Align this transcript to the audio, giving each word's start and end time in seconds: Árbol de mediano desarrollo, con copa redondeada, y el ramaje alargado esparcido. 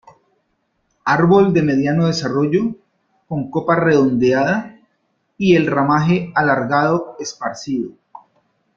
Árbol 1.05 1.53
de 1.53 1.61
mediano 1.61 2.07
desarrollo, 2.07 2.75
con 3.27 3.51
copa 3.51 3.75
redondeada, 3.75 4.79
y 5.37 5.55
el 5.55 5.67
ramaje 5.67 6.31
alargado 6.33 7.17
esparcido. 7.19 7.91